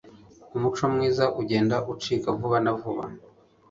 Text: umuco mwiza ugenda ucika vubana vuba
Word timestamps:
umuco 0.55 0.83
mwiza 0.93 1.25
ugenda 1.41 1.75
ucika 1.91 2.27
vubana 2.39 2.71
vuba 2.79 3.05